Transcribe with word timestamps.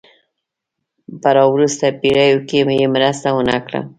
په 1.21 1.29
را 1.35 1.43
وروسته 1.53 1.85
پېړیو 1.99 2.39
کې 2.49 2.59
یې 2.79 2.87
مرسته 2.95 3.27
ونه 3.37 3.57
کړه. 3.65 3.81